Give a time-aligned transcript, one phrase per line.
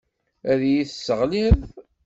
[0.51, 1.59] Ad iyi-tesseɣliḍ.